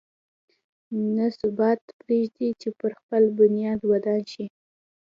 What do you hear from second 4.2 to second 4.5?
شي.